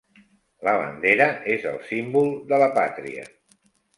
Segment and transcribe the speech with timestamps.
[0.67, 1.27] La bandera
[1.57, 3.29] és el símbol de la pàtria.